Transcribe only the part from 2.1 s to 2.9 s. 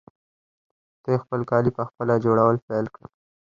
جوړول پیل